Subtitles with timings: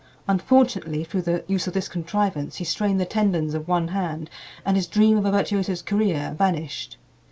[0.27, 4.31] Unfortunately, through the use of this contrivance he strained the tendons of one hand
[4.65, 6.97] and his dream of a virtuoso's career vanished.